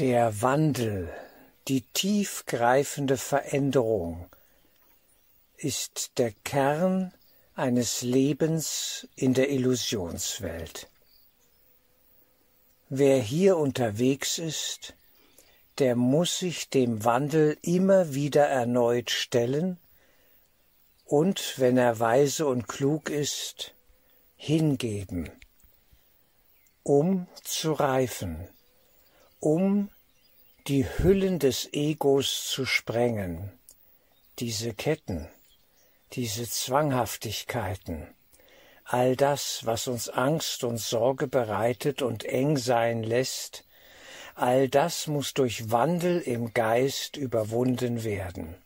Der 0.00 0.40
Wandel, 0.40 1.12
die 1.68 1.82
tiefgreifende 1.82 3.18
Veränderung 3.18 4.30
ist 5.58 6.12
der 6.16 6.32
Kern 6.42 7.12
eines 7.54 8.00
Lebens 8.00 9.06
in 9.14 9.34
der 9.34 9.50
Illusionswelt. 9.50 10.88
Wer 12.88 13.20
hier 13.20 13.58
unterwegs 13.58 14.38
ist, 14.38 14.94
der 15.76 15.96
muss 15.96 16.38
sich 16.38 16.70
dem 16.70 17.04
Wandel 17.04 17.58
immer 17.60 18.14
wieder 18.14 18.46
erneut 18.46 19.10
stellen 19.10 19.76
und, 21.04 21.58
wenn 21.58 21.76
er 21.76 22.00
weise 22.00 22.46
und 22.46 22.68
klug 22.68 23.10
ist, 23.10 23.74
hingeben, 24.36 25.30
um 26.84 27.26
zu 27.44 27.74
reifen, 27.74 28.48
um 29.40 29.88
die 30.66 30.84
Hüllen 30.84 31.38
des 31.38 31.72
Egos 31.72 32.46
zu 32.50 32.66
sprengen, 32.66 33.50
diese 34.38 34.74
Ketten, 34.74 35.28
diese 36.12 36.48
Zwanghaftigkeiten, 36.48 38.06
all 38.84 39.16
das, 39.16 39.64
was 39.64 39.88
uns 39.88 40.10
Angst 40.10 40.62
und 40.62 40.76
Sorge 40.76 41.26
bereitet 41.26 42.02
und 42.02 42.24
eng 42.24 42.58
sein 42.58 43.02
lässt, 43.02 43.64
all 44.34 44.68
das 44.68 45.06
muss 45.06 45.32
durch 45.32 45.70
Wandel 45.70 46.20
im 46.20 46.52
Geist 46.52 47.16
überwunden 47.16 48.04
werden. 48.04 48.56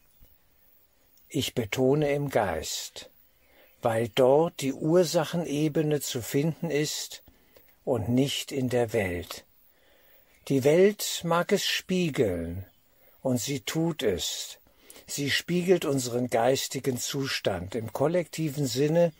Ich 1.28 1.54
betone 1.54 2.12
im 2.12 2.30
Geist, 2.30 3.10
weil 3.80 4.08
dort 4.08 4.60
die 4.60 4.72
Ursachenebene 4.72 6.00
zu 6.00 6.20
finden 6.20 6.70
ist 6.70 7.22
und 7.84 8.08
nicht 8.08 8.50
in 8.50 8.68
der 8.68 8.92
Welt. 8.92 9.44
Die 10.48 10.64
Welt 10.64 11.22
mag 11.24 11.52
es 11.52 11.64
spiegeln, 11.64 12.66
und 13.22 13.40
sie 13.40 13.60
tut 13.60 14.02
es, 14.02 14.58
Sie 15.06 15.30
spiegelt 15.30 15.84
unseren 15.84 16.28
geistigen 16.30 16.98
Zustand 16.98 17.74
im 17.74 17.92
kollektiven 17.92 18.66
Sinne 18.66 19.12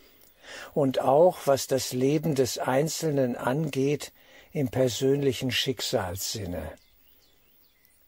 und 0.72 1.00
auch, 1.00 1.46
was 1.46 1.66
das 1.66 1.92
Leben 1.92 2.34
des 2.34 2.58
Einzelnen 2.58 3.36
angeht, 3.36 4.12
im 4.52 4.68
persönlichen 4.68 5.50
Schicksalssinne. 5.50 6.72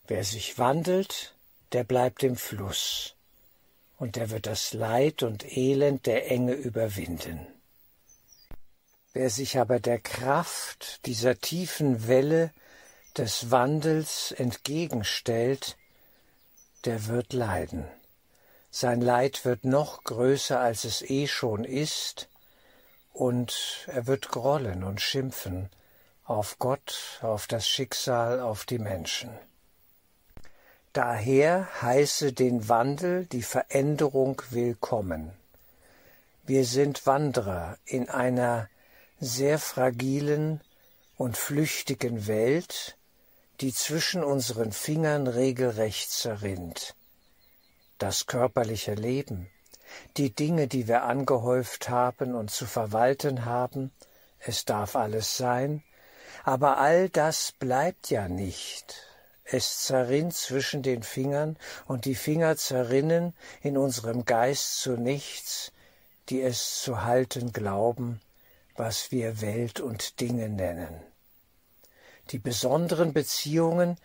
Wer 0.06 0.25
sich 0.25 0.59
wandelt, 0.59 1.34
der 1.72 1.84
bleibt 1.84 2.22
im 2.22 2.37
Fluss, 2.37 3.14
und 3.98 4.17
der 4.17 4.31
wird 4.31 4.47
das 4.47 4.72
Leid 4.72 5.22
und 5.22 5.56
Elend 5.56 6.06
der 6.06 6.31
Enge 6.31 6.53
überwinden. 6.53 7.47
Wer 9.12 9.31
sich 9.31 9.59
aber 9.59 9.81
der 9.81 9.98
Kraft 9.98 11.05
dieser 11.06 11.41
tiefen 11.41 12.06
Welle 12.06 12.53
des 13.17 13.50
Wandels 13.50 14.33
entgegenstellt, 14.33 15.77
der 16.84 17.06
wird 17.06 17.33
leiden. 17.33 17.86
Sein 18.70 19.00
Leid 19.00 19.45
wird 19.45 19.64
noch 19.64 20.05
größer, 20.05 20.61
als 20.61 20.84
es 20.84 21.03
eh 21.03 21.27
schon 21.27 21.64
ist, 21.64 22.28
und 23.12 23.87
er 23.87 24.06
wird 24.06 24.28
grollen 24.28 24.84
und 24.84 25.00
schimpfen 25.00 25.70
auf 26.25 26.59
Gott, 26.59 27.19
auf 27.22 27.47
das 27.47 27.67
Schicksal, 27.67 28.41
auf 28.41 28.67
die 28.67 28.78
Menschen. 28.78 29.31
Daher 30.92 31.69
heiße 31.83 32.33
den 32.33 32.69
Wandel, 32.69 33.27
die 33.27 33.42
Veränderung 33.42 34.42
willkommen. 34.50 35.33
Wir 36.44 36.64
sind 36.64 37.06
Wanderer 37.06 37.78
in 37.84 38.09
einer 38.09 38.69
sehr 39.20 39.59
fragilen 39.59 40.61
und 41.17 41.37
flüchtigen 41.37 42.27
Welt, 42.27 42.95
die 43.61 43.73
zwischen 43.73 44.23
unseren 44.23 44.73
Fingern 44.73 45.27
regelrecht 45.27 46.11
zerrinnt. 46.11 46.95
Das 47.99 48.27
körperliche 48.27 48.95
Leben, 48.95 49.49
die 50.19 50.35
Dinge, 50.35 50.69
die 50.69 50.89
wir 50.89 51.05
angehäuft 51.05 51.89
haben 51.89 52.34
und 52.34 52.50
zu 52.50 52.66
verwalten 52.66 53.47
haben, 53.47 53.93
es 54.39 54.65
darf 54.66 54.95
alles 54.95 55.37
sein, 55.37 55.83
aber 56.45 56.78
all 56.78 57.09
das 57.09 57.53
bleibt 57.53 58.11
ja 58.11 58.28
nicht. 58.28 59.03
Es 59.45 59.84
zerrinnt 59.84 60.34
zwischen 60.34 60.83
den 60.83 61.03
Fingern, 61.03 61.56
und 61.87 62.05
die 62.05 62.16
Finger 62.16 62.56
zerrinnen 62.56 63.33
in 63.62 63.78
unserem 63.78 64.25
Geist 64.25 64.81
zu 64.81 64.97
nichts, 64.97 65.72
die 66.28 66.43
es 66.43 66.83
zu 66.83 67.05
halten 67.05 67.53
glauben, 67.53 68.21
was 68.75 69.12
wir 69.12 69.41
Welt 69.41 69.81
und 69.81 70.21
Dinge 70.21 70.49
nennen 70.49 71.00
die 72.31 72.38
besonderen 72.38 73.12
Beziehungen, 73.12 73.97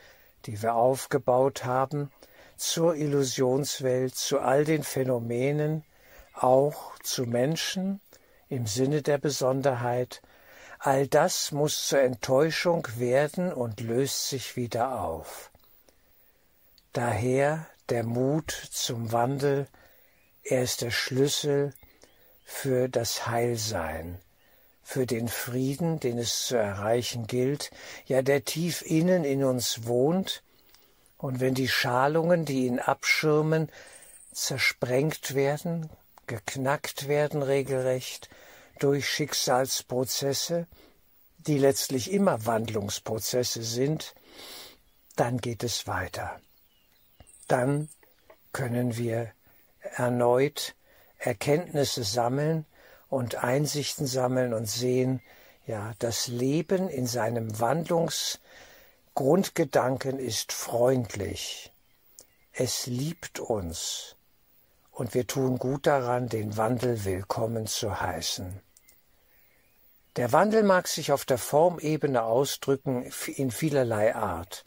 die 0.45 0.61
wir 0.61 0.75
aufgebaut 0.75 1.65
haben, 1.65 2.11
zur 2.57 2.95
Illusionswelt, 2.95 4.15
zu 4.15 4.39
all 4.39 4.65
den 4.65 4.83
Phänomenen, 4.83 5.83
auch 6.33 6.97
zu 6.99 7.25
Menschen 7.25 8.01
im 8.49 8.67
Sinne 8.67 9.01
der 9.01 9.17
Besonderheit, 9.17 10.21
all 10.77 11.07
das 11.07 11.51
muss 11.51 11.87
zur 11.87 12.01
Enttäuschung 12.01 12.87
werden 12.97 13.53
und 13.53 13.79
löst 13.81 14.29
sich 14.29 14.55
wieder 14.55 15.01
auf. 15.01 15.51
Daher 16.93 17.67
der 17.89 18.03
Mut 18.03 18.51
zum 18.51 19.11
Wandel, 19.11 19.67
er 20.43 20.63
ist 20.63 20.81
der 20.81 20.91
Schlüssel 20.91 21.73
für 22.43 22.89
das 22.89 23.27
Heilsein, 23.27 24.19
für 24.83 25.05
den 25.05 25.27
Frieden, 25.27 25.99
den 25.99 26.17
es 26.17 26.47
zu 26.47 26.57
erreichen 26.57 27.27
gilt, 27.27 27.71
ja 28.05 28.21
der 28.21 28.43
tief 28.45 28.81
innen 28.81 29.23
in 29.23 29.43
uns 29.43 29.85
wohnt, 29.85 30.43
und 31.17 31.39
wenn 31.39 31.53
die 31.53 31.67
Schalungen, 31.67 32.45
die 32.45 32.65
ihn 32.65 32.79
abschirmen, 32.79 33.71
zersprengt 34.33 35.35
werden, 35.35 35.89
geknackt 36.25 37.07
werden 37.07 37.43
regelrecht 37.43 38.29
durch 38.79 39.07
Schicksalsprozesse, 39.07 40.65
die 41.37 41.59
letztlich 41.59 42.11
immer 42.11 42.47
Wandlungsprozesse 42.47 43.61
sind, 43.61 44.15
dann 45.15 45.37
geht 45.37 45.63
es 45.63 45.85
weiter. 45.85 46.39
Dann 47.47 47.89
können 48.51 48.97
wir 48.97 49.31
erneut 49.81 50.75
Erkenntnisse 51.19 52.03
sammeln, 52.03 52.65
und 53.11 53.44
Einsichten 53.44 54.07
sammeln 54.07 54.55
und 54.55 54.66
sehen, 54.66 55.22
ja, 55.67 55.94
das 55.99 56.25
Leben 56.27 56.89
in 56.89 57.05
seinem 57.05 57.59
Wandlungsgrundgedanken 57.59 60.17
ist 60.17 60.51
freundlich. 60.53 61.72
Es 62.53 62.88
liebt 62.88 63.39
uns 63.39 64.16
und 64.91 65.13
wir 65.13 65.27
tun 65.27 65.59
gut 65.59 65.85
daran, 65.88 66.29
den 66.29 66.55
Wandel 66.55 67.03
willkommen 67.03 67.67
zu 67.67 67.99
heißen. 67.99 68.61
Der 70.16 70.31
Wandel 70.31 70.63
mag 70.63 70.88
sich 70.88 71.11
auf 71.11 71.25
der 71.25 71.38
Formebene 71.38 72.23
ausdrücken 72.23 73.11
in 73.28 73.51
vielerlei 73.51 74.16
Art. 74.16 74.63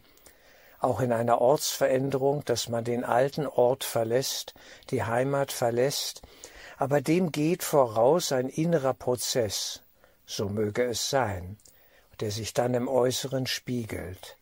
Auch 0.80 1.00
in 1.00 1.12
einer 1.12 1.40
Ortsveränderung, 1.40 2.44
dass 2.44 2.68
man 2.68 2.84
den 2.84 3.04
alten 3.04 3.46
Ort 3.46 3.84
verlässt, 3.84 4.52
die 4.90 5.02
Heimat 5.02 5.50
verlässt, 5.50 6.20
aber 6.76 7.00
dem 7.00 7.32
geht 7.32 7.62
voraus 7.62 8.32
ein 8.32 8.48
innerer 8.48 8.94
Prozess, 8.94 9.82
so 10.26 10.48
möge 10.48 10.84
es 10.84 11.10
sein, 11.10 11.56
der 12.20 12.30
sich 12.30 12.54
dann 12.54 12.74
im 12.74 12.88
Äußeren 12.88 13.46
spiegelt. 13.46 14.36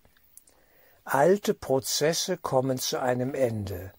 Alte 1.05 1.55
Prozesse 1.55 2.37
kommen 2.37 2.79
zu 2.79 3.01
einem 3.01 3.35
Ende, 3.35 3.93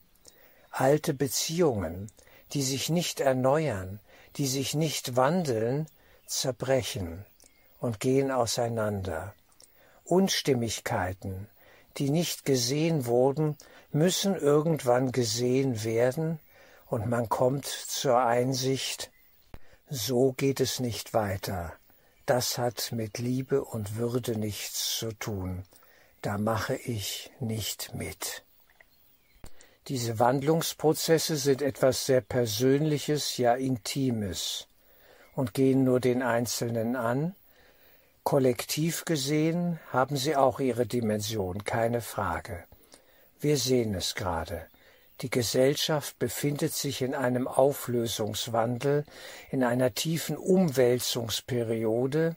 alte 0.72 1.14
Beziehungen, 1.14 2.12
die 2.54 2.64
sich 2.64 2.90
nicht 2.90 3.20
erneuern, 3.20 4.00
die 4.38 4.48
sich 4.48 4.74
nicht 4.74 5.16
wandeln, 5.16 5.88
zerbrechen 6.26 7.26
und 7.80 8.00
gehen 8.00 8.32
auseinander. 8.32 9.36
Unstimmigkeiten, 10.06 11.48
die 11.98 12.09
nicht 12.09 12.46
gesehen 12.46 13.06
wurden, 13.06 13.58
müssen 13.91 14.36
irgendwann 14.36 15.12
gesehen 15.12 15.84
werden 15.84 16.40
und 16.93 17.09
man 17.09 17.28
kommt 17.28 17.66
zur 17.66 18.19
Einsicht, 18.19 19.09
so 19.90 20.31
geht 20.31 20.59
es 20.59 20.79
nicht 20.79 21.16
weiter. 21.16 21.73
Das 22.28 22.59
hat 22.59 22.91
mit 22.91 23.17
Liebe 23.17 23.66
und 23.66 23.95
Würde 23.95 24.37
nichts 24.37 24.99
zu 24.99 25.11
tun. 25.13 25.63
Da 26.22 26.37
mache 26.37 26.75
ich 26.75 27.31
nicht 27.40 27.95
mit. 27.95 28.43
Diese 29.87 30.19
Wandlungsprozesse 30.19 31.35
sind 31.35 31.63
etwas 31.63 32.05
sehr 32.05 32.22
Persönliches, 32.22 33.37
ja 33.37 33.55
Intimes 33.55 34.67
und 35.34 35.55
gehen 35.55 35.84
nur 35.84 35.99
den 35.99 36.22
Einzelnen 36.22 36.95
an. 36.95 37.34
Kollektiv 38.22 39.03
gesehen 39.03 39.79
haben 39.91 40.16
sie 40.16 40.35
auch 40.35 40.59
ihre 40.59 40.85
Dimension, 40.85 41.63
keine 41.63 42.01
Frage. 42.01 42.66
Wir 43.40 43.57
sehen 43.57 43.95
es 43.95 44.13
gerade. 44.13 44.67
Die 45.23 45.29
Gesellschaft 45.29 46.20
befindet 46.20 46.73
sich 46.73 47.02
in 47.02 47.16
einem 47.16 47.47
Auflösungswandel, 47.47 49.05
in 49.52 49.64
einer 49.64 49.93
tiefen 49.93 50.35
Umwälzungsperiode, 50.35 52.35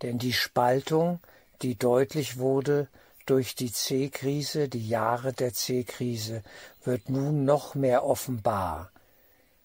denn 0.00 0.16
die 0.16 0.32
Spaltung, 0.32 1.20
die 1.60 1.76
deutlich 1.76 2.38
wurde 2.38 2.88
durch 3.26 3.54
die 3.54 3.70
C-Krise, 3.70 4.70
die 4.70 4.88
Jahre 4.88 5.34
der 5.34 5.52
C-Krise, 5.52 6.42
wird 6.82 7.10
nun 7.10 7.44
noch 7.44 7.74
mehr 7.74 8.06
offenbar. 8.06 8.90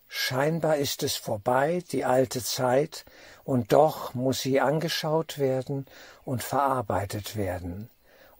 Scheinbar 0.10 0.76
ist 0.76 1.02
es 1.02 1.16
vorbei, 1.16 1.82
die 1.94 2.04
alte 2.04 2.44
Zeit, 2.44 3.06
und 3.46 3.72
doch 3.72 4.16
muss 4.16 4.42
sie 4.42 4.60
angeschaut 4.60 5.40
werden 5.40 5.86
und 6.26 6.44
verarbeitet 6.44 7.38
werden. 7.38 7.90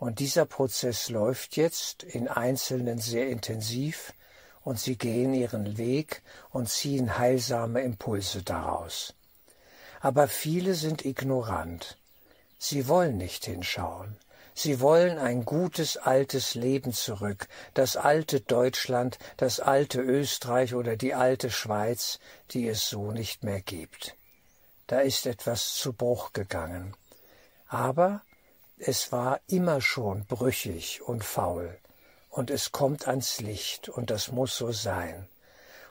Und 0.04 0.20
dieser 0.20 0.44
Prozess 0.44 1.08
läuft 1.08 1.56
jetzt 1.56 2.04
in 2.04 2.28
Einzelnen 2.28 3.00
sehr 3.00 3.30
intensiv, 3.30 4.14
und 4.62 4.78
sie 4.78 4.98
gehen 4.98 5.34
ihren 5.34 5.78
Weg 5.78 6.24
und 6.50 6.68
ziehen 6.68 7.18
heilsame 7.18 7.80
Impulse 7.84 8.44
daraus. 8.44 9.14
Aber 10.02 10.28
viele 10.28 10.74
sind 10.74 11.06
ignorant. 11.06 11.98
Sie 12.60 12.90
wollen 12.90 13.16
nicht 13.16 13.46
hinschauen. 13.46 14.18
Sie 14.54 14.82
wollen 14.82 15.20
ein 15.20 15.46
gutes 15.46 15.96
altes 15.96 16.54
Leben 16.54 16.92
zurück, 16.92 17.48
das 17.74 17.96
alte 17.96 18.42
Deutschland, 18.42 19.18
das 19.38 19.62
alte 19.62 20.02
Österreich 20.02 20.76
oder 20.76 20.98
die 20.98 21.14
alte 21.14 21.50
Schweiz, 21.50 22.20
die 22.52 22.68
es 22.68 22.90
so 22.90 23.14
nicht 23.14 23.46
mehr 23.46 23.62
gibt. 23.62 24.18
Da 24.86 25.00
ist 25.00 25.28
etwas 25.28 25.76
zu 25.76 25.94
Bruch 25.94 26.34
gegangen. 26.34 26.94
Aber 27.70 28.22
es 28.86 29.14
war 29.14 29.40
immer 29.48 29.80
schon 29.80 30.26
brüchig 30.26 31.02
und 31.02 31.24
faul, 31.24 31.78
und 32.30 32.50
es 32.50 32.74
kommt 32.74 33.08
ans 33.08 33.40
Licht, 33.40 33.88
und 33.88 34.10
das 34.10 34.32
muss 34.32 34.58
so 34.58 34.74
sein. 34.74 35.28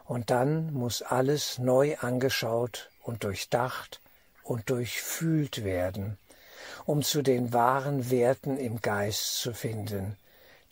Und 0.05 0.31
dann 0.31 0.75
muss 0.75 1.01
alles 1.01 1.59
neu 1.59 1.97
angeschaut 1.99 2.91
und 3.03 3.25
durchdacht 3.25 4.01
und 4.43 4.69
durchfühlt 4.69 5.65
werden, 5.65 6.19
um 6.85 7.03
zu 7.03 7.23
den 7.23 7.55
wahren 7.55 8.11
Werten 8.11 8.59
im 8.59 8.83
Geist 8.83 9.39
zu 9.39 9.55
finden, 9.55 10.19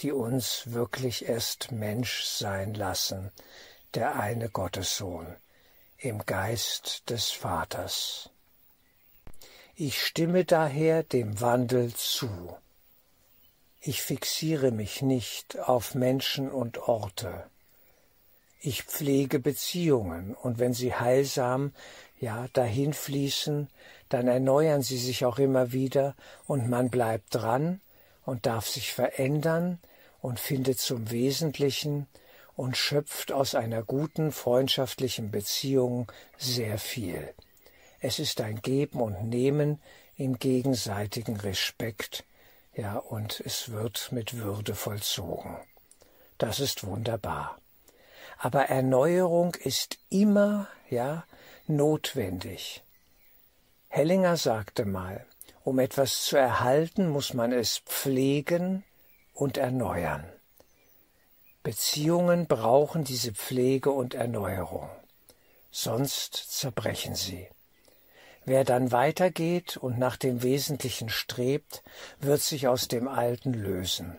die 0.00 0.12
uns 0.12 0.64
wirklich 0.72 1.26
erst 1.26 1.72
Mensch 1.72 2.24
sein 2.24 2.74
lassen, 2.74 3.32
der 3.94 4.16
eine 4.16 4.50
Gottessohn, 4.50 5.26
im 5.96 6.26
Geist 6.26 7.08
des 7.08 7.30
Vaters. 7.30 8.30
Ich 9.82 10.04
stimme 10.04 10.44
daher 10.44 11.02
dem 11.04 11.40
Wandel 11.40 11.94
zu. 11.94 12.28
Ich 13.80 14.02
fixiere 14.02 14.72
mich 14.72 15.00
nicht 15.00 15.58
auf 15.58 15.94
Menschen 15.94 16.50
und 16.50 16.86
Orte. 16.86 17.46
Ich 18.60 18.82
pflege 18.82 19.38
Beziehungen, 19.38 20.34
und 20.34 20.58
wenn 20.58 20.74
sie 20.74 20.92
heilsam, 20.94 21.72
ja, 22.20 22.46
dahin 22.52 22.92
fließen, 22.92 23.68
dann 24.10 24.28
erneuern 24.28 24.82
sie 24.82 24.98
sich 24.98 25.24
auch 25.24 25.38
immer 25.38 25.72
wieder 25.72 26.14
und 26.46 26.68
man 26.68 26.90
bleibt 26.90 27.34
dran 27.34 27.80
und 28.26 28.44
darf 28.44 28.68
sich 28.68 28.92
verändern 28.92 29.78
und 30.20 30.38
findet 30.38 30.78
zum 30.78 31.10
Wesentlichen 31.10 32.06
und 32.54 32.76
schöpft 32.76 33.32
aus 33.32 33.54
einer 33.54 33.82
guten 33.82 34.30
freundschaftlichen 34.30 35.30
Beziehung 35.30 36.12
sehr 36.36 36.76
viel. 36.76 37.32
Es 38.00 38.18
ist 38.18 38.40
ein 38.40 38.62
Geben 38.62 39.02
und 39.02 39.28
Nehmen 39.28 39.80
im 40.16 40.38
gegenseitigen 40.38 41.36
Respekt, 41.36 42.24
ja, 42.74 42.96
und 42.96 43.40
es 43.40 43.70
wird 43.70 44.10
mit 44.10 44.38
Würde 44.38 44.74
vollzogen. 44.74 45.58
Das 46.38 46.60
ist 46.60 46.86
wunderbar. 46.86 47.58
Aber 48.38 48.64
Erneuerung 48.70 49.54
ist 49.54 49.98
immer, 50.08 50.66
ja, 50.88 51.24
notwendig. 51.66 52.82
Hellinger 53.88 54.38
sagte 54.38 54.86
mal, 54.86 55.26
um 55.62 55.78
etwas 55.78 56.24
zu 56.24 56.38
erhalten, 56.38 57.08
muss 57.10 57.34
man 57.34 57.52
es 57.52 57.80
pflegen 57.80 58.82
und 59.34 59.58
erneuern. 59.58 60.24
Beziehungen 61.62 62.46
brauchen 62.46 63.04
diese 63.04 63.32
Pflege 63.32 63.90
und 63.90 64.14
Erneuerung, 64.14 64.88
sonst 65.70 66.34
zerbrechen 66.34 67.14
sie. 67.14 67.46
Wer 68.44 68.64
dann 68.64 68.90
weitergeht 68.90 69.76
und 69.76 69.98
nach 69.98 70.16
dem 70.16 70.42
Wesentlichen 70.42 71.08
strebt, 71.08 71.82
wird 72.20 72.40
sich 72.40 72.68
aus 72.68 72.88
dem 72.88 73.06
Alten 73.06 73.52
lösen. 73.52 74.16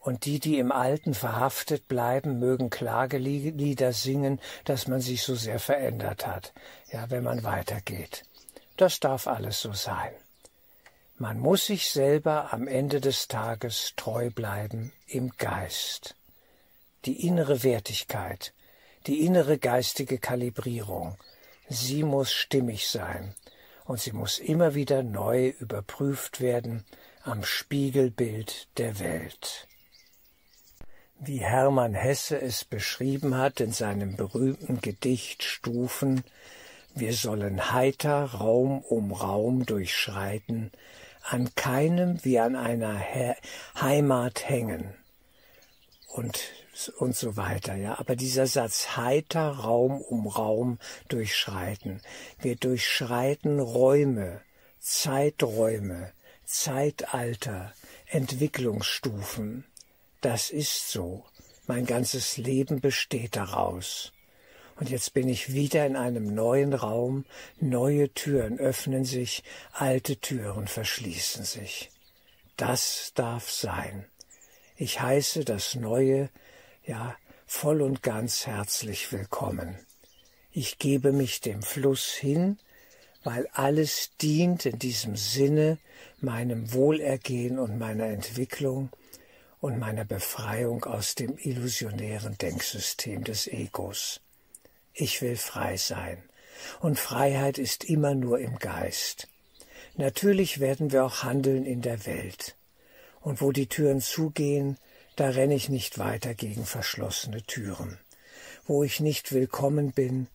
Und 0.00 0.24
die, 0.24 0.40
die 0.40 0.58
im 0.58 0.72
Alten 0.72 1.14
verhaftet 1.14 1.86
bleiben, 1.86 2.40
mögen 2.40 2.70
Klagelieder 2.70 3.92
singen, 3.92 4.40
dass 4.64 4.88
man 4.88 5.00
sich 5.00 5.22
so 5.22 5.36
sehr 5.36 5.60
verändert 5.60 6.26
hat, 6.26 6.52
ja, 6.90 7.08
wenn 7.10 7.22
man 7.22 7.44
weitergeht. 7.44 8.24
Das 8.76 8.98
darf 8.98 9.28
alles 9.28 9.60
so 9.60 9.72
sein. 9.72 10.12
Man 11.18 11.38
muss 11.38 11.66
sich 11.66 11.90
selber 11.90 12.52
am 12.52 12.66
Ende 12.66 13.00
des 13.00 13.28
Tages 13.28 13.92
treu 13.94 14.30
bleiben 14.30 14.92
im 15.06 15.30
Geist. 15.36 16.16
Die 17.04 17.24
innere 17.24 17.62
Wertigkeit, 17.62 18.52
die 19.06 19.24
innere 19.24 19.58
geistige 19.58 20.18
Kalibrierung, 20.18 21.16
sie 21.72 22.02
muss 22.02 22.32
stimmig 22.32 22.88
sein 22.88 23.34
und 23.84 24.00
sie 24.00 24.12
muss 24.12 24.38
immer 24.38 24.74
wieder 24.74 25.02
neu 25.02 25.48
überprüft 25.58 26.40
werden 26.40 26.84
am 27.24 27.44
Spiegelbild 27.44 28.68
der 28.78 28.98
Welt. 28.98 29.66
Wie 31.18 31.38
Hermann 31.38 31.94
Hesse 31.94 32.40
es 32.40 32.64
beschrieben 32.64 33.36
hat 33.36 33.60
in 33.60 33.72
seinem 33.72 34.16
berühmten 34.16 34.80
Gedicht 34.80 35.42
Stufen, 35.44 36.24
wir 36.94 37.14
sollen 37.14 37.72
heiter 37.72 38.24
Raum 38.24 38.80
um 38.80 39.12
Raum 39.12 39.64
durchschreiten, 39.64 40.72
an 41.22 41.54
keinem 41.54 42.22
wie 42.24 42.38
an 42.38 42.56
einer 42.56 42.98
He 42.98 43.32
Heimat 43.80 44.48
hängen. 44.48 44.94
Und, 46.08 46.40
und 46.98 47.16
so 47.16 47.36
weiter, 47.36 47.74
ja. 47.74 47.98
Aber 47.98 48.16
dieser 48.16 48.46
Satz 48.46 48.96
heiter 48.96 49.48
Raum 49.48 50.00
um 50.00 50.26
Raum 50.26 50.78
durchschreiten. 51.08 52.00
Wir 52.38 52.56
durchschreiten 52.56 53.60
Räume, 53.60 54.40
Zeiträume, 54.80 56.12
Zeitalter, 56.44 57.72
Entwicklungsstufen. 58.06 59.64
Das 60.20 60.50
ist 60.50 60.90
so. 60.90 61.24
Mein 61.66 61.86
ganzes 61.86 62.36
Leben 62.36 62.80
besteht 62.80 63.36
daraus. 63.36 64.12
Und 64.76 64.90
jetzt 64.90 65.14
bin 65.14 65.28
ich 65.28 65.52
wieder 65.52 65.86
in 65.86 65.96
einem 65.96 66.34
neuen 66.34 66.72
Raum, 66.72 67.24
neue 67.60 68.12
Türen 68.12 68.58
öffnen 68.58 69.04
sich, 69.04 69.44
alte 69.72 70.16
Türen 70.16 70.66
verschließen 70.66 71.44
sich. 71.44 71.90
Das 72.56 73.12
darf 73.14 73.50
sein. 73.50 74.06
Ich 74.76 75.00
heiße 75.00 75.44
das 75.44 75.74
Neue, 75.74 76.30
ja, 76.84 77.16
voll 77.46 77.80
und 77.80 78.02
ganz 78.02 78.46
herzlich 78.46 79.12
willkommen. 79.12 79.78
Ich 80.50 80.78
gebe 80.78 81.12
mich 81.12 81.40
dem 81.40 81.62
Fluss 81.62 82.12
hin, 82.12 82.58
weil 83.22 83.46
alles 83.52 84.10
dient 84.20 84.66
in 84.66 84.78
diesem 84.78 85.16
Sinne 85.16 85.78
meinem 86.20 86.72
Wohlergehen 86.72 87.58
und 87.58 87.78
meiner 87.78 88.06
Entwicklung 88.06 88.90
und 89.60 89.78
meiner 89.78 90.04
Befreiung 90.04 90.84
aus 90.84 91.14
dem 91.14 91.38
illusionären 91.38 92.36
Denksystem 92.38 93.22
des 93.22 93.46
Egos. 93.46 94.20
Ich 94.92 95.22
will 95.22 95.36
frei 95.36 95.76
sein. 95.76 96.22
Und 96.80 96.98
Freiheit 96.98 97.58
ist 97.58 97.84
immer 97.84 98.14
nur 98.14 98.40
im 98.40 98.58
Geist. 98.58 99.28
Natürlich 99.96 100.58
werden 100.58 100.90
wir 100.90 101.04
auch 101.04 101.22
handeln 101.22 101.64
in 101.64 101.80
der 101.80 102.06
Welt. 102.06 102.56
Und 103.20 103.40
wo 103.40 103.52
die 103.52 103.68
Türen 103.68 104.00
zugehen, 104.00 104.78
da 105.16 105.28
renne 105.28 105.54
ich 105.54 105.68
nicht 105.68 105.98
weiter 105.98 106.34
gegen 106.34 106.64
verschlossene 106.64 107.42
Türen. 107.42 107.98
Wo 108.66 108.82
ich 108.84 109.00
nicht 109.00 109.32
willkommen 109.32 109.92
bin, 109.92 110.28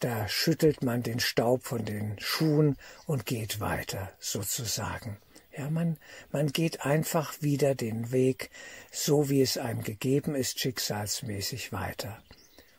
da 0.00 0.28
schüttelt 0.28 0.82
man 0.82 1.02
den 1.02 1.20
Staub 1.20 1.64
von 1.64 1.84
den 1.84 2.18
Schuhen 2.18 2.76
und 3.06 3.26
geht 3.26 3.60
weiter, 3.60 4.12
sozusagen. 4.18 5.18
Ja, 5.56 5.68
man, 5.68 5.98
man 6.30 6.52
geht 6.52 6.86
einfach 6.86 7.42
wieder 7.42 7.74
den 7.74 8.12
Weg, 8.12 8.50
so 8.92 9.28
wie 9.28 9.42
es 9.42 9.58
einem 9.58 9.82
gegeben 9.82 10.34
ist, 10.34 10.60
schicksalsmäßig 10.60 11.72
weiter. 11.72 12.22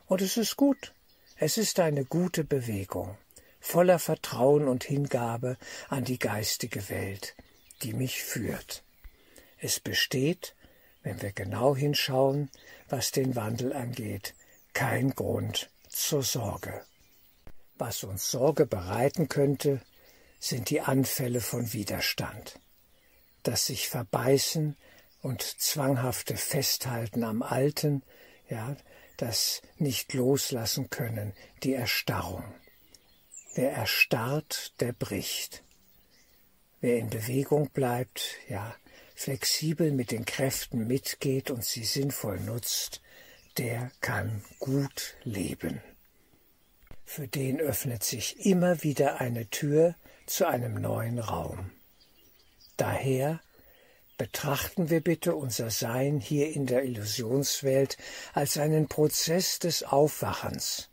Und 0.06 0.22
es 0.22 0.36
ist 0.36 0.56
gut. 0.56 0.92
Es 1.36 1.58
ist 1.58 1.80
eine 1.80 2.04
gute 2.04 2.44
Bewegung, 2.44 3.16
voller 3.60 3.98
Vertrauen 3.98 4.68
und 4.68 4.84
Hingabe 4.84 5.56
an 5.88 6.04
die 6.04 6.18
geistige 6.18 6.88
Welt, 6.88 7.34
die 7.82 7.92
mich 7.92 8.22
führt. 8.22 8.84
Es 9.58 9.80
besteht, 9.80 10.54
wenn 11.02 11.20
wir 11.22 11.32
genau 11.32 11.74
hinschauen, 11.76 12.50
was 12.88 13.10
den 13.10 13.36
Wandel 13.36 13.72
angeht, 13.72 14.34
kein 14.72 15.10
Grund 15.10 15.70
zur 15.88 16.22
Sorge. 16.22 16.84
Was 17.76 18.04
uns 18.04 18.30
Sorge 18.30 18.66
bereiten 18.66 19.28
könnte, 19.28 19.80
sind 20.38 20.70
die 20.70 20.80
Anfälle 20.80 21.40
von 21.40 21.72
Widerstand, 21.72 22.58
das 23.42 23.66
sich 23.66 23.88
verbeißen 23.88 24.76
und 25.20 25.42
zwanghafte 25.42 26.36
Festhalten 26.36 27.24
am 27.24 27.42
Alten, 27.42 28.02
ja, 28.48 28.76
das 29.16 29.62
nicht 29.78 30.14
loslassen 30.14 30.90
können, 30.90 31.32
die 31.62 31.74
Erstarrung. 31.74 32.44
Wer 33.54 33.72
erstarrt, 33.72 34.80
der 34.80 34.92
bricht. 34.92 35.62
Wer 36.80 36.98
in 36.98 37.10
Bewegung 37.10 37.70
bleibt, 37.70 38.36
ja, 38.48 38.74
flexibel 39.14 39.92
mit 39.92 40.10
den 40.10 40.24
Kräften 40.24 40.86
mitgeht 40.86 41.50
und 41.50 41.64
sie 41.64 41.84
sinnvoll 41.84 42.40
nutzt, 42.40 43.00
der 43.58 43.90
kann 44.00 44.42
gut 44.58 45.14
leben. 45.24 45.82
Für 47.04 47.28
den 47.28 47.60
öffnet 47.60 48.04
sich 48.04 48.46
immer 48.46 48.82
wieder 48.82 49.20
eine 49.20 49.48
Tür 49.50 49.94
zu 50.26 50.46
einem 50.46 50.74
neuen 50.80 51.18
Raum. 51.18 51.70
Daher 52.76 53.40
betrachten 54.16 54.88
wir 54.88 55.00
bitte 55.00 55.34
unser 55.34 55.70
Sein 55.70 56.20
hier 56.20 56.54
in 56.54 56.66
der 56.66 56.84
Illusionswelt 56.84 57.98
als 58.32 58.56
einen 58.56 58.88
Prozess 58.88 59.58
des 59.58 59.82
Aufwachens. 59.82 60.88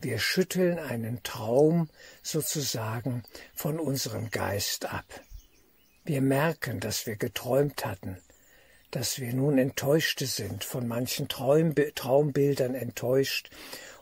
Wir 0.00 0.18
schütteln 0.18 0.78
einen 0.78 1.22
Traum 1.22 1.88
sozusagen 2.22 3.22
von 3.54 3.80
unserem 3.80 4.30
Geist 4.30 4.86
ab. 4.86 5.04
Wir 6.06 6.20
merken, 6.20 6.80
dass 6.80 7.06
wir 7.06 7.16
geträumt 7.16 7.86
hatten, 7.86 8.18
dass 8.90 9.20
wir 9.20 9.32
nun 9.32 9.56
Enttäuschte 9.56 10.26
sind, 10.26 10.62
von 10.62 10.86
manchen 10.86 11.28
Traum 11.28 11.74
Traumbildern 11.94 12.74
enttäuscht 12.74 13.48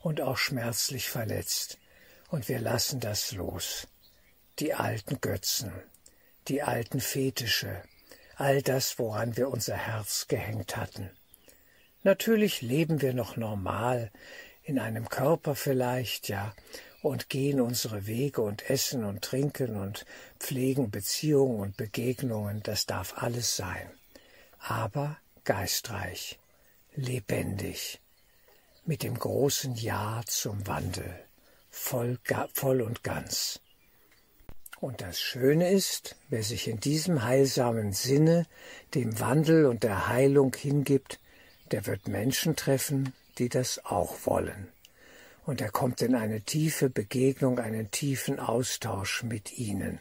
und 0.00 0.21
auch 0.21 0.37
schmerzlich 0.37 1.09
verletzt. 1.09 1.78
Und 2.28 2.49
wir 2.49 2.59
lassen 2.59 2.99
das 2.99 3.30
los. 3.30 3.87
Die 4.59 4.75
alten 4.75 5.21
Götzen, 5.21 5.73
die 6.49 6.62
alten 6.62 7.00
Fetische, 7.00 7.80
all 8.35 8.62
das, 8.62 8.99
woran 8.99 9.37
wir 9.37 9.49
unser 9.49 9.76
Herz 9.76 10.26
gehängt 10.26 10.76
hatten. 10.76 11.09
Natürlich 12.02 12.62
leben 12.62 13.00
wir 13.00 13.14
noch 13.14 13.37
normal, 13.37 14.11
in 14.64 14.80
einem 14.80 15.09
Körper 15.09 15.54
vielleicht, 15.54 16.28
ja, 16.28 16.52
und 17.02 17.28
gehen 17.28 17.61
unsere 17.61 18.06
Wege 18.06 18.42
und 18.42 18.71
essen 18.71 19.04
und 19.04 19.23
trinken 19.23 19.76
und 19.76 20.06
pflegen 20.38 20.90
Beziehungen 20.90 21.61
und 21.61 21.76
Begegnungen, 21.76 22.62
das 22.62 22.87
darf 22.87 23.21
alles 23.21 23.56
sein. 23.56 23.90
Aber 24.61 25.18
geistreich, 25.44 26.38
lebendig, 26.94 28.00
mit 28.87 29.02
dem 29.02 29.18
großen 29.18 29.75
Ja 29.75 30.23
zum 30.26 30.66
Wandel, 30.68 31.12
voll, 31.71 32.18
voll 32.54 32.80
und 32.80 33.02
ganz. 33.02 33.61
Und 34.80 35.00
das 35.00 35.21
Schöne 35.21 35.71
ist, 35.71 36.16
wer 36.28 36.42
sich 36.42 36.68
in 36.68 36.80
diesem 36.80 37.25
heilsamen 37.25 37.92
Sinne 37.92 38.47
dem 38.94 39.18
Wandel 39.21 39.66
und 39.66 39.82
der 39.82 40.09
Heilung 40.09 40.54
hingibt, 40.54 41.21
der 41.73 41.87
wird 41.87 42.06
Menschen 42.06 42.56
treffen, 42.56 43.12
die 43.38 43.49
das 43.49 43.85
auch 43.85 44.26
wollen 44.26 44.72
und 45.44 45.61
er 45.61 45.70
kommt 45.70 46.02
in 46.02 46.14
eine 46.14 46.42
tiefe 46.42 46.88
Begegnung, 46.88 47.58
einen 47.58 47.90
tiefen 47.90 48.38
Austausch 48.38 49.22
mit 49.22 49.58
ihnen. 49.58 50.00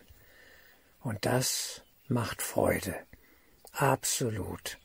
Und 0.99 1.25
das 1.25 1.81
macht 2.07 2.41
Freude. 2.41 2.95
Absolut. 3.71 4.77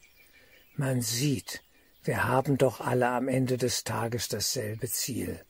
Man 0.74 1.02
sieht, 1.02 1.62
wir 2.04 2.24
haben 2.24 2.56
doch 2.56 2.80
alle 2.80 3.08
am 3.08 3.28
Ende 3.28 3.58
des 3.58 3.84
Tages 3.84 4.28
dasselbe 4.28 4.88
Ziel. 4.88 5.40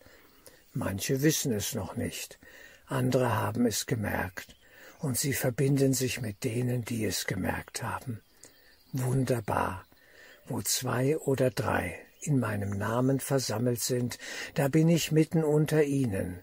Manche 0.72 1.22
wissen 1.22 1.52
es 1.52 1.74
noch 1.74 1.96
nicht, 1.96 2.38
andere 2.86 3.34
haben 3.34 3.66
es 3.66 3.86
gemerkt, 3.86 4.56
und 4.98 5.16
sie 5.16 5.32
verbinden 5.32 5.92
sich 5.92 6.20
mit 6.20 6.44
denen, 6.44 6.84
die 6.84 7.04
es 7.04 7.26
gemerkt 7.26 7.82
haben. 7.82 8.22
Wunderbar, 8.92 9.84
wo 10.46 10.62
zwei 10.62 11.18
oder 11.18 11.50
drei 11.50 12.05
in 12.26 12.38
meinem 12.38 12.70
Namen 12.70 13.20
versammelt 13.20 13.80
sind, 13.80 14.18
da 14.54 14.68
bin 14.68 14.88
ich 14.88 15.12
mitten 15.12 15.44
unter 15.44 15.84
ihnen. 15.84 16.42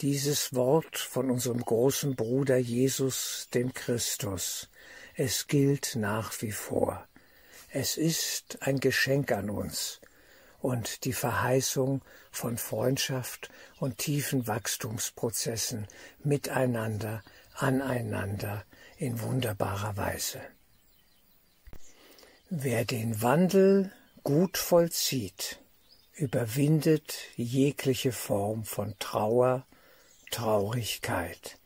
Dieses 0.00 0.54
Wort 0.54 0.96
von 0.96 1.30
unserem 1.30 1.60
großen 1.60 2.16
Bruder 2.16 2.56
Jesus, 2.56 3.48
dem 3.52 3.74
Christus, 3.74 4.70
es 5.14 5.46
gilt 5.46 5.96
nach 5.96 6.40
wie 6.40 6.52
vor. 6.52 7.06
Es 7.70 7.96
ist 7.96 8.62
ein 8.62 8.80
Geschenk 8.80 9.30
an 9.32 9.50
uns 9.50 10.00
und 10.60 11.04
die 11.04 11.12
Verheißung 11.12 12.02
von 12.30 12.56
Freundschaft 12.56 13.50
und 13.78 13.98
tiefen 13.98 14.46
Wachstumsprozessen 14.46 15.86
miteinander, 16.22 17.22
aneinander 17.54 18.64
in 18.96 19.20
wunderbarer 19.20 19.96
Weise. 19.96 20.40
Wer 22.48 22.84
den 22.84 23.22
Wandel 23.22 23.92
gut 24.22 24.58
vollzieht, 24.58 25.60
überwindet 26.12 27.14
jegliche 27.36 28.12
Form 28.12 28.64
von 28.64 28.94
Trauer, 28.98 29.66
Traurigkeit. 30.30 31.58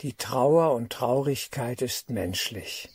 Die 0.00 0.14
Trauer 0.14 0.74
und 0.74 0.90
Traurigkeit 0.90 1.82
ist 1.82 2.10
menschlich. 2.10 2.88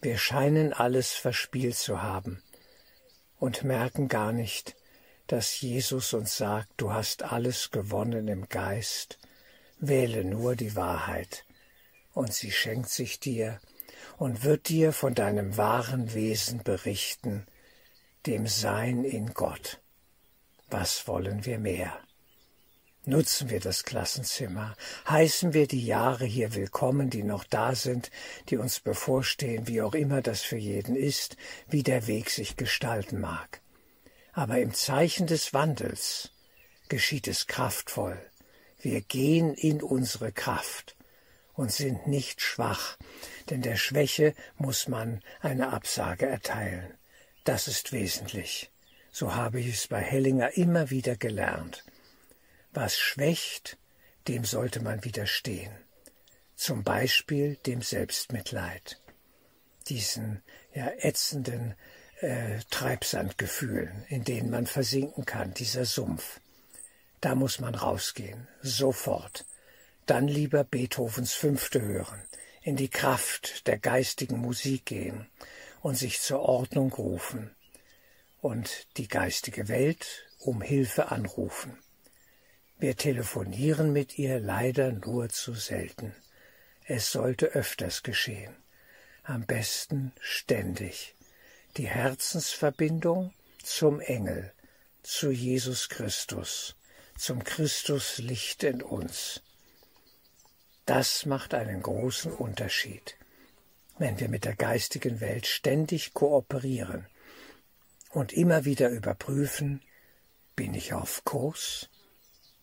Wir 0.00 0.18
scheinen 0.18 0.72
alles 0.72 1.12
verspielt 1.12 1.76
zu 1.76 2.02
haben 2.02 2.42
und 3.40 3.64
merken 3.64 4.08
gar 4.08 4.32
nicht, 4.32 4.76
dass 5.26 5.60
Jesus 5.60 6.14
uns 6.14 6.36
sagt, 6.36 6.68
du 6.76 6.92
hast 6.92 7.24
alles 7.24 7.70
gewonnen 7.70 8.28
im 8.28 8.48
Geist, 8.48 9.18
wähle 9.78 10.24
nur 10.24 10.56
die 10.56 10.76
Wahrheit, 10.76 11.44
und 12.14 12.32
sie 12.32 12.50
schenkt 12.50 12.88
sich 12.88 13.20
dir 13.20 13.60
und 14.18 14.42
wird 14.42 14.68
dir 14.68 14.92
von 14.92 15.14
deinem 15.14 15.56
wahren 15.56 16.12
Wesen 16.12 16.62
berichten, 16.62 17.46
dem 18.26 18.46
Sein 18.46 19.04
in 19.04 19.32
Gott. 19.32 19.80
Was 20.68 21.06
wollen 21.06 21.46
wir 21.46 21.58
mehr? 21.58 21.96
Nutzen 23.04 23.48
wir 23.48 23.60
das 23.60 23.84
Klassenzimmer, 23.84 24.76
heißen 25.08 25.54
wir 25.54 25.66
die 25.66 25.86
Jahre 25.86 26.26
hier 26.26 26.54
willkommen, 26.54 27.08
die 27.08 27.22
noch 27.22 27.44
da 27.44 27.74
sind, 27.74 28.10
die 28.50 28.58
uns 28.58 28.80
bevorstehen, 28.80 29.66
wie 29.66 29.80
auch 29.80 29.94
immer 29.94 30.20
das 30.20 30.42
für 30.42 30.58
jeden 30.58 30.94
ist, 30.94 31.36
wie 31.68 31.82
der 31.82 32.06
Weg 32.06 32.28
sich 32.28 32.56
gestalten 32.56 33.20
mag. 33.20 33.62
Aber 34.32 34.58
im 34.58 34.74
Zeichen 34.74 35.26
des 35.26 35.54
Wandels 35.54 36.32
geschieht 36.90 37.28
es 37.28 37.46
kraftvoll. 37.46 38.20
Wir 38.80 39.00
gehen 39.00 39.54
in 39.54 39.80
unsere 39.80 40.32
Kraft 40.32 40.96
und 41.54 41.72
sind 41.72 42.06
nicht 42.06 42.40
schwach, 42.40 42.98
denn 43.50 43.62
der 43.62 43.76
Schwäche 43.76 44.34
muss 44.56 44.88
man 44.88 45.22
eine 45.40 45.72
Absage 45.72 46.26
erteilen. 46.26 46.94
Das 47.44 47.68
ist 47.68 47.92
wesentlich. 47.92 48.70
So 49.10 49.34
habe 49.34 49.60
ich 49.60 49.68
es 49.68 49.88
bei 49.88 50.00
Hellinger 50.00 50.56
immer 50.56 50.90
wieder 50.90 51.16
gelernt. 51.16 51.84
Was 52.72 52.98
schwächt, 52.98 53.78
dem 54.28 54.44
sollte 54.44 54.80
man 54.80 55.04
widerstehen. 55.04 55.72
Zum 56.54 56.84
Beispiel 56.84 57.56
dem 57.66 57.82
Selbstmitleid, 57.82 59.00
diesen 59.88 60.42
ja 60.74 60.90
ätzenden 60.98 61.74
äh, 62.20 62.58
Treibsandgefühlen, 62.70 64.04
in 64.08 64.24
denen 64.24 64.50
man 64.50 64.66
versinken 64.66 65.24
kann, 65.24 65.54
dieser 65.54 65.84
Sumpf. 65.84 66.40
Da 67.20 67.34
muss 67.34 67.60
man 67.60 67.74
rausgehen, 67.74 68.48
sofort 68.60 69.44
dann 70.08 70.26
lieber 70.26 70.64
Beethovens 70.64 71.34
Fünfte 71.34 71.82
hören, 71.82 72.22
in 72.68 72.76
die 72.76 72.90
Kraft 72.90 73.66
der 73.66 73.78
geistigen 73.78 74.40
Musik 74.40 74.84
gehen 74.84 75.26
und 75.80 75.94
sich 75.94 76.20
zur 76.20 76.40
Ordnung 76.40 76.92
rufen 76.92 77.56
und 78.42 78.86
die 78.98 79.08
geistige 79.08 79.68
Welt 79.68 80.26
um 80.38 80.60
Hilfe 80.60 81.10
anrufen. 81.10 81.78
Wir 82.78 82.94
telefonieren 82.94 83.94
mit 83.94 84.18
ihr 84.18 84.38
leider 84.38 84.92
nur 84.92 85.30
zu 85.30 85.54
selten. 85.54 86.14
Es 86.84 87.10
sollte 87.10 87.46
öfters 87.46 88.02
geschehen, 88.02 88.54
am 89.22 89.46
besten 89.46 90.12
ständig. 90.20 91.14
Die 91.78 91.88
Herzensverbindung 91.88 93.32
zum 93.62 93.98
Engel, 94.00 94.52
zu 95.02 95.30
Jesus 95.30 95.88
Christus, 95.88 96.76
zum 97.16 97.42
Christuslicht 97.44 98.62
in 98.62 98.82
uns. 98.82 99.40
Das 100.88 101.26
macht 101.26 101.52
einen 101.52 101.82
großen 101.82 102.32
Unterschied, 102.32 103.18
wenn 103.98 104.18
wir 104.20 104.30
mit 104.30 104.46
der 104.46 104.56
geistigen 104.56 105.20
Welt 105.20 105.46
ständig 105.46 106.14
kooperieren 106.14 107.06
und 108.08 108.32
immer 108.32 108.64
wieder 108.64 108.88
überprüfen, 108.88 109.82
bin 110.56 110.72
ich 110.72 110.94
auf 110.94 111.26
Kurs, 111.26 111.90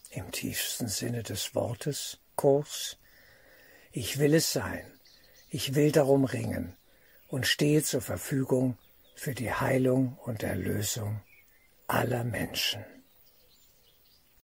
im 0.10 0.32
tiefsten 0.32 0.88
Sinne 0.88 1.22
des 1.22 1.54
Wortes 1.54 2.18
Kurs, 2.36 2.98
ich 3.92 4.18
will 4.18 4.34
es 4.34 4.52
sein, 4.52 4.92
ich 5.52 5.76
will 5.76 5.92
darum 5.92 6.26
ringen 6.26 6.76
und 7.28 7.46
stehe 7.46 7.84
zur 7.84 8.02
Verfügung 8.02 8.76
für 9.14 9.36
die 9.36 9.54
Heilung 9.54 10.18
und 10.18 10.42
Erlösung 10.42 11.22
aller 11.86 12.24
Menschen. 12.24 12.84